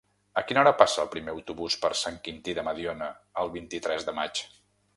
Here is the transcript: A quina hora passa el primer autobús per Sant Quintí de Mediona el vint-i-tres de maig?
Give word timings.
A 0.39 0.43
quina 0.51 0.61
hora 0.61 0.71
passa 0.77 1.03
el 1.03 1.11
primer 1.15 1.33
autobús 1.35 1.75
per 1.83 1.91
Sant 1.99 2.17
Quintí 2.29 2.55
de 2.59 2.63
Mediona 2.69 3.11
el 3.43 3.53
vint-i-tres 3.59 4.09
de 4.09 4.17
maig? 4.23 4.43